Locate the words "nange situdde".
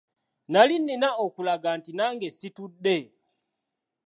1.97-2.97